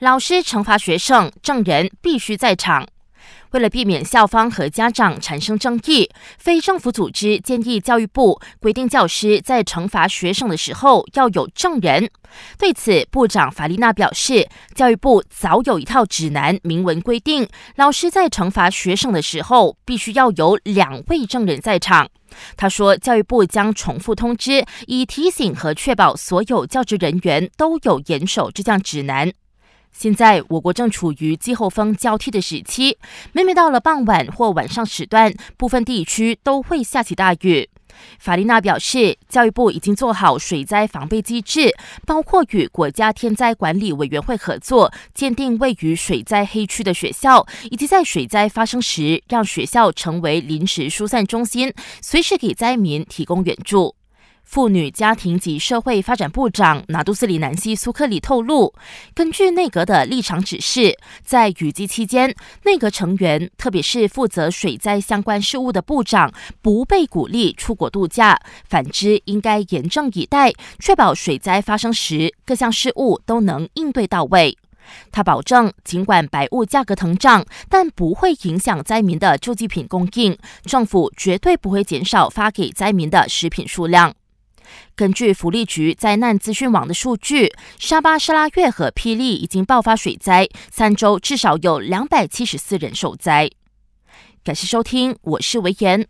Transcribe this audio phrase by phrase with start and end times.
[0.00, 2.86] 老师惩罚学生，证人必须在场。
[3.50, 12.08] 为了避免校方和家长产生争议，非政府组织建议教育部规定，教师在惩罚学生的时候要有证人。
[12.56, 22.08] 对此，部长法丽娜表示，教育部早有一套指南，明文规定，老师在惩罚学生的时候，必须要有两位证人在场。
[22.56, 29.32] 他说，教育部将重复通知，以提醒和确保所有教职人员都有严守这项指南。
[29.92, 32.96] 现在我国正处于季候风交替的时期，
[33.32, 37.68] 每每到了傍晚或晚上时段，部分地区都会下起大雨。
[38.20, 41.74] 法丽娜表示，教育部已经做好水灾防备机制，
[42.06, 53.96] 包括与国家天灾管理委员会合作，鉴定位于水灾黑区的学校，以及在水灾发生时，让学校成为临时疏散中心，随时给灾民提供援助。
[54.48, 58.72] 妇女家庭及社会发展部长拿杜斯里南希苏克里透露，
[59.14, 66.32] 根据内阁的立场指示，在雨季期间，内阁成员，特别是负责水灾相关事务的部长，
[66.62, 68.40] 不被鼓励出国度假。
[68.66, 74.56] 反之，应该严阵以待，确保水灾发生时各项事务都能应对到位。
[75.12, 80.34] 他保证，尽管白物价格腾涨，但不会影响灾民的救济品供应。
[80.64, 84.14] 政府绝对不会减少发给灾民的食品数量。
[84.98, 93.48] 根据福利局灾难资讯网的数据，沙巴、沙拉越和霹雳已经爆发水灾，三周至少有两百七十四人受灾。
[94.42, 96.08] 感谢收听，我是维言。